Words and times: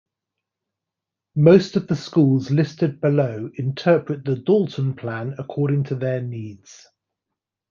Most 1.35 1.75
of 1.75 1.85
the 1.87 1.95
schools 1.95 2.49
listed 2.49 2.99
below 2.99 3.51
interpret 3.53 4.25
the 4.25 4.35
Dalton 4.35 4.95
Plan 4.95 5.35
according 5.37 5.83
to 5.83 5.95
their 5.95 6.21
needs. 6.23 6.87